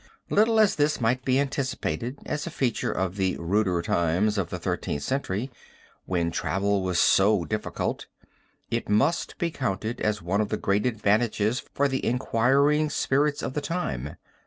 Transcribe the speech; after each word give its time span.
Little 0.31 0.59
as 0.59 0.77
this 0.77 0.99
might 0.99 1.23
be 1.23 1.39
anticipated 1.39 2.17
as 2.25 2.47
a 2.47 2.49
feature 2.49 2.91
of 2.91 3.17
the 3.17 3.37
ruder 3.37 3.83
times 3.83 4.39
of 4.39 4.49
the 4.49 4.57
Thirteenth 4.57 5.03
Century, 5.03 5.51
when 6.05 6.31
travel 6.31 6.81
was 6.81 6.99
so 6.99 7.45
difficult, 7.45 8.07
it 8.71 8.89
must 8.89 9.37
be 9.37 9.51
counted 9.51 10.01
as 10.01 10.19
one 10.19 10.41
of 10.41 10.49
the 10.49 10.57
great 10.57 10.87
advantages 10.87 11.59
for 11.75 11.87
the 11.87 12.03
inquiring 12.03 12.89
spirits 12.89 13.43
of 13.43 13.53
the 13.53 13.61
time. 13.61 14.15